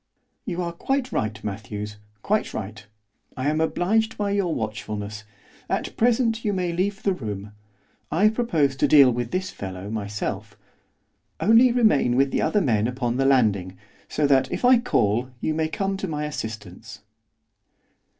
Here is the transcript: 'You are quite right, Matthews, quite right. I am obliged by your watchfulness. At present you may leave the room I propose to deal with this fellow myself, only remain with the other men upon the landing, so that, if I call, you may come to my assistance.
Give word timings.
'You 0.47 0.63
are 0.63 0.71
quite 0.73 1.11
right, 1.11 1.39
Matthews, 1.43 1.97
quite 2.23 2.55
right. 2.55 2.87
I 3.37 3.47
am 3.51 3.61
obliged 3.61 4.17
by 4.17 4.31
your 4.31 4.51
watchfulness. 4.55 5.25
At 5.69 5.95
present 5.95 6.43
you 6.43 6.53
may 6.53 6.73
leave 6.73 7.03
the 7.03 7.13
room 7.13 7.51
I 8.11 8.29
propose 8.29 8.75
to 8.77 8.87
deal 8.87 9.11
with 9.11 9.29
this 9.29 9.51
fellow 9.51 9.91
myself, 9.91 10.57
only 11.39 11.71
remain 11.71 12.15
with 12.15 12.31
the 12.31 12.41
other 12.41 12.61
men 12.61 12.87
upon 12.87 13.17
the 13.17 13.25
landing, 13.25 13.77
so 14.09 14.25
that, 14.25 14.51
if 14.51 14.65
I 14.65 14.79
call, 14.79 15.29
you 15.39 15.53
may 15.53 15.67
come 15.67 15.97
to 15.97 16.07
my 16.07 16.25
assistance. 16.25 17.01